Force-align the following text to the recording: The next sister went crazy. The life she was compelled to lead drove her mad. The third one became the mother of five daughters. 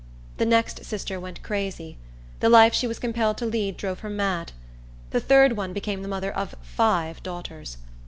The 0.37 0.47
next 0.47 0.83
sister 0.83 1.19
went 1.19 1.43
crazy. 1.43 1.95
The 2.39 2.49
life 2.49 2.73
she 2.73 2.87
was 2.87 2.97
compelled 2.97 3.37
to 3.37 3.45
lead 3.45 3.77
drove 3.77 3.99
her 3.99 4.09
mad. 4.09 4.51
The 5.11 5.19
third 5.21 5.51
one 5.55 5.73
became 5.73 6.01
the 6.01 6.07
mother 6.09 6.31
of 6.31 6.55
five 6.63 7.21
daughters. 7.21 7.77